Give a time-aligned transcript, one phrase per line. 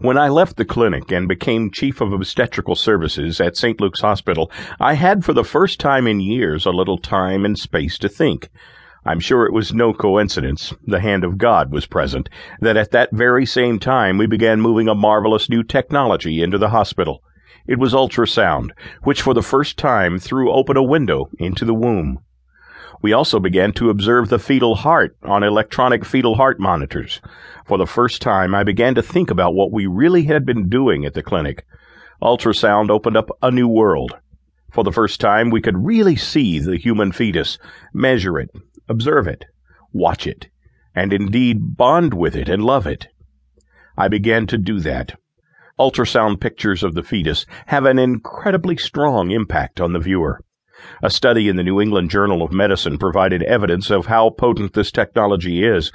[0.00, 3.80] When I left the clinic and became Chief of Obstetrical Services at St.
[3.80, 7.98] Luke's Hospital, I had for the first time in years a little time and space
[7.98, 8.48] to think.
[9.04, 12.28] I'm sure it was no coincidence, the hand of God was present,
[12.60, 16.68] that at that very same time we began moving a marvelous new technology into the
[16.68, 17.24] hospital.
[17.66, 18.70] It was ultrasound,
[19.02, 22.20] which for the first time threw open a window into the womb.
[23.00, 27.20] We also began to observe the fetal heart on electronic fetal heart monitors.
[27.66, 31.04] For the first time, I began to think about what we really had been doing
[31.04, 31.64] at the clinic.
[32.20, 34.16] Ultrasound opened up a new world.
[34.72, 37.58] For the first time, we could really see the human fetus,
[37.94, 38.50] measure it,
[38.88, 39.44] observe it,
[39.92, 40.48] watch it,
[40.94, 43.08] and indeed bond with it and love it.
[43.96, 45.18] I began to do that.
[45.78, 50.40] Ultrasound pictures of the fetus have an incredibly strong impact on the viewer.
[51.02, 54.90] A study in the New England Journal of Medicine provided evidence of how potent this
[54.90, 55.92] technology is.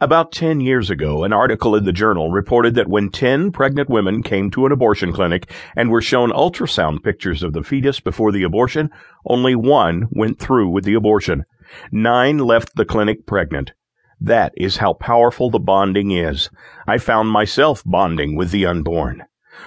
[0.00, 4.22] About 10 years ago, an article in the journal reported that when 10 pregnant women
[4.22, 8.44] came to an abortion clinic and were shown ultrasound pictures of the fetus before the
[8.44, 8.90] abortion,
[9.26, 11.44] only one went through with the abortion.
[11.90, 13.72] Nine left the clinic pregnant.
[14.20, 16.48] That is how powerful the bonding is.
[16.86, 19.24] I found myself bonding with the unborn.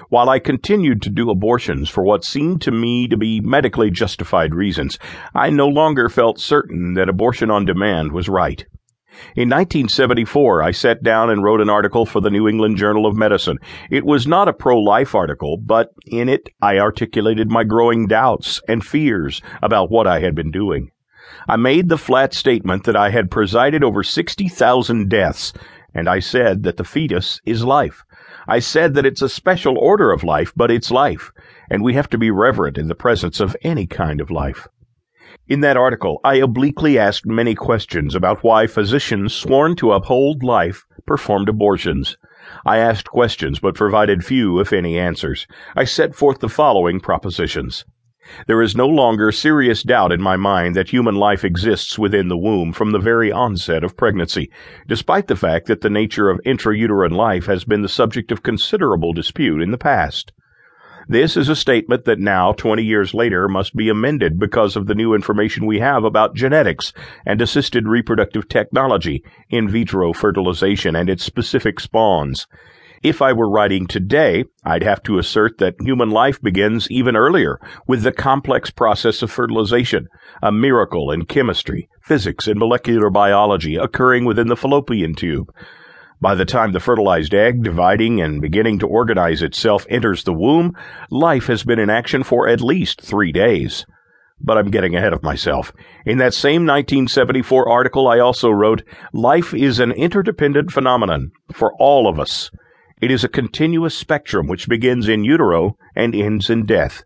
[0.09, 4.55] While I continued to do abortions for what seemed to me to be medically justified
[4.55, 4.97] reasons,
[5.33, 8.65] I no longer felt certain that abortion on demand was right.
[9.35, 13.15] In 1974, I sat down and wrote an article for the New England Journal of
[13.15, 13.57] Medicine.
[13.89, 18.61] It was not a pro life article, but in it I articulated my growing doubts
[18.67, 20.91] and fears about what I had been doing.
[21.47, 25.53] I made the flat statement that I had presided over 60,000 deaths,
[25.93, 28.03] and I said that the fetus is life.
[28.47, 31.31] I said that it's a special order of life, but it's life,
[31.69, 34.67] and we have to be reverent in the presence of any kind of life.
[35.47, 40.85] In that article, I obliquely asked many questions about why physicians sworn to uphold life
[41.05, 42.17] performed abortions.
[42.65, 45.47] I asked questions but provided few, if any, answers.
[45.75, 47.85] I set forth the following propositions.
[48.47, 52.37] There is no longer serious doubt in my mind that human life exists within the
[52.37, 54.49] womb from the very onset of pregnancy,
[54.87, 59.13] despite the fact that the nature of intrauterine life has been the subject of considerable
[59.13, 60.31] dispute in the past.
[61.07, 64.95] This is a statement that now, 20 years later, must be amended because of the
[64.95, 66.93] new information we have about genetics
[67.25, 72.47] and assisted reproductive technology, in vitro fertilization, and its specific spawns.
[73.03, 77.59] If I were writing today, I'd have to assert that human life begins even earlier
[77.87, 80.07] with the complex process of fertilization,
[80.43, 85.51] a miracle in chemistry, physics, and molecular biology occurring within the fallopian tube.
[86.21, 90.77] By the time the fertilized egg, dividing and beginning to organize itself, enters the womb,
[91.09, 93.87] life has been in action for at least three days.
[94.39, 95.73] But I'm getting ahead of myself.
[96.05, 102.07] In that same 1974 article, I also wrote, Life is an interdependent phenomenon for all
[102.07, 102.51] of us.
[103.01, 107.03] It is a continuous spectrum which begins in utero and ends in death.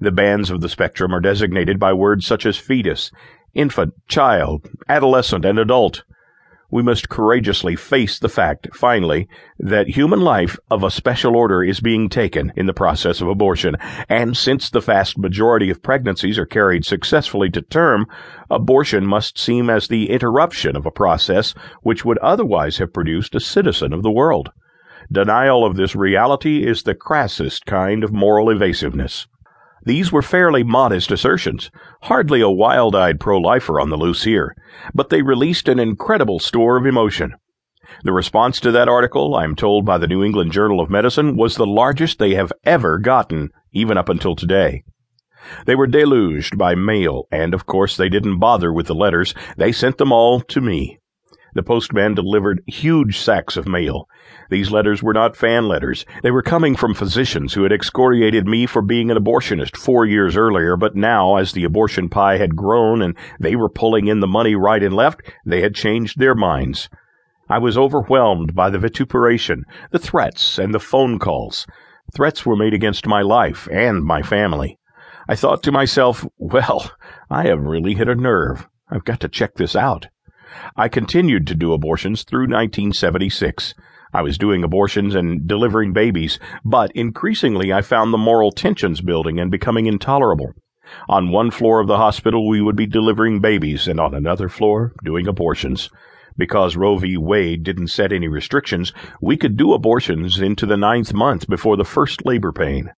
[0.00, 3.12] The bands of the spectrum are designated by words such as fetus,
[3.54, 6.02] infant, child, adolescent, and adult.
[6.68, 9.28] We must courageously face the fact, finally,
[9.60, 13.76] that human life of a special order is being taken in the process of abortion,
[14.08, 18.06] and since the vast majority of pregnancies are carried successfully to term,
[18.50, 23.40] abortion must seem as the interruption of a process which would otherwise have produced a
[23.40, 24.50] citizen of the world.
[25.10, 29.26] Denial of this reality is the crassest kind of moral evasiveness.
[29.84, 31.70] These were fairly modest assertions,
[32.02, 34.56] hardly a wild eyed pro lifer on the loose here,
[34.92, 37.34] but they released an incredible store of emotion.
[38.02, 41.36] The response to that article, I am told by the New England Journal of Medicine,
[41.36, 44.82] was the largest they have ever gotten, even up until today.
[45.66, 49.34] They were deluged by mail, and of course they didn't bother with the letters.
[49.56, 50.98] They sent them all to me.
[51.56, 54.10] The postman delivered huge sacks of mail.
[54.50, 56.04] These letters were not fan letters.
[56.22, 60.36] They were coming from physicians who had excoriated me for being an abortionist four years
[60.36, 64.26] earlier, but now, as the abortion pie had grown and they were pulling in the
[64.26, 66.90] money right and left, they had changed their minds.
[67.48, 71.66] I was overwhelmed by the vituperation, the threats, and the phone calls.
[72.14, 74.78] Threats were made against my life and my family.
[75.26, 76.92] I thought to myself, well,
[77.30, 78.68] I have really hit a nerve.
[78.90, 80.08] I've got to check this out.
[80.76, 83.74] I continued to do abortions through 1976.
[84.12, 89.38] I was doing abortions and delivering babies, but increasingly I found the moral tensions building
[89.38, 90.52] and becoming intolerable.
[91.08, 94.92] On one floor of the hospital, we would be delivering babies, and on another floor,
[95.04, 95.90] doing abortions.
[96.36, 97.16] Because Roe v.
[97.16, 101.84] Wade didn't set any restrictions, we could do abortions into the ninth month before the
[101.84, 102.92] first labor pain.